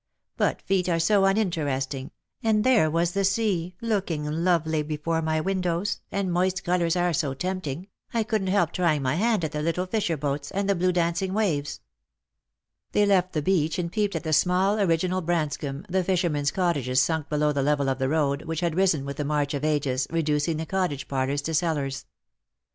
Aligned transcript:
But 0.35 0.63
feet 0.63 0.89
are 0.89 0.97
so 0.99 1.25
uninteresting, 1.25 2.09
and 2.41 2.63
there 2.63 2.89
was 2.89 3.11
the 3.11 3.23
sea 3.23 3.75
looking 3.81 4.25
lovely 4.25 4.81
before 4.81 5.21
my 5.21 5.39
windows, 5.39 5.99
and 6.11 6.33
moist 6.33 6.63
colours 6.63 6.95
are 6.95 7.13
so 7.13 7.35
tempting, 7.35 7.85
I 8.11 8.23
couldn't 8.23 8.47
help 8.47 8.71
trying 8.73 9.03
my 9.03 9.13
hand 9.13 9.45
at 9.45 9.51
the 9.51 9.61
little 9.61 9.85
fisher 9.85 10.17
boats, 10.17 10.49
and 10.49 10.67
the 10.67 10.73
blue 10.73 10.91
dancing 10.91 11.35
waves!" 11.35 11.81
They 12.93 13.05
left 13.05 13.33
the 13.33 13.43
beach, 13.43 13.77
and 13.77 13.91
peeped 13.91 14.15
at 14.15 14.23
the 14.23 14.33
small 14.33 14.79
original 14.79 15.21
Brans 15.21 15.55
comb, 15.55 15.85
the 15.87 16.03
fishermen's 16.03 16.49
cottages 16.49 16.99
sunk 16.99 17.29
below 17.29 17.51
the 17.51 17.61
level 17.61 17.87
of 17.87 17.99
the 17.99 18.09
road, 18.09 18.45
which 18.45 18.61
had 18.61 18.73
risen 18.73 19.05
with 19.05 19.17
the 19.17 19.23
march 19.23 19.53
of 19.53 19.63
ages, 19.63 20.07
reducing 20.09 20.57
the 20.57 20.65
cottage 20.65 21.07
parlours 21.07 21.43
to 21.43 21.53
cellars. 21.53 22.07